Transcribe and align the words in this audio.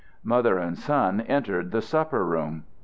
Mother 0.23 0.57
and 0.57 0.75
son 0.79 1.21
entered 1.27 1.69
the 1.69 1.79
supper 1.83 2.25
room. 2.25 2.63